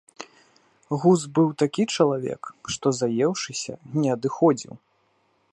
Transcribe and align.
Гуз 1.03 1.21
быў 1.39 1.47
такі 1.63 1.83
чалавек, 1.97 2.43
што, 2.77 2.87
заеўшыся, 3.03 3.73
не 4.03 4.09
адыходзіў. 4.19 4.73